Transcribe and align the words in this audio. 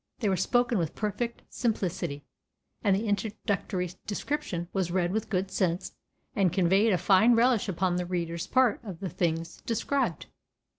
They 0.17 0.29
were 0.29 0.35
spoken 0.35 0.79
with 0.79 0.95
perfect 0.95 1.43
simplicity, 1.49 2.25
and 2.83 2.95
the 2.95 3.05
introductory 3.07 3.91
description 4.07 4.67
was 4.73 4.89
read 4.89 5.11
with 5.11 5.29
good 5.29 5.51
sense, 5.51 5.91
and 6.35 6.51
conveyed 6.51 6.91
a 6.91 6.97
fine 6.97 7.35
relish 7.35 7.69
upon 7.69 7.97
the 7.97 8.05
reader's 8.07 8.47
part 8.47 8.83
of 8.83 8.99
the 8.99 9.09
things 9.09 9.57
described. 9.67 10.25